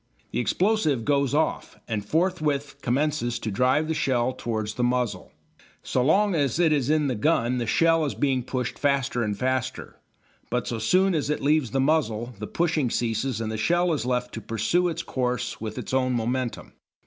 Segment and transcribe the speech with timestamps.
[0.31, 5.31] The explosive "goes off" and forthwith commences to drive the shell towards the muzzle.
[5.83, 9.37] So long as it is in the gun the shell is being pushed faster and
[9.37, 10.01] faster,
[10.49, 14.03] but so soon as it leaves the muzzle the pushing ceases and the shell is
[14.03, 16.73] left to pursue its course with its own momentum.